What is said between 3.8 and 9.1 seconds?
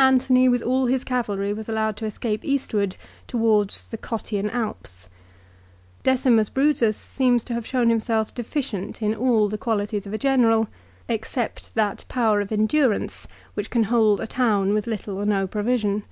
the Cottian Alps. Decimus Brutus seems to have shown himself deficient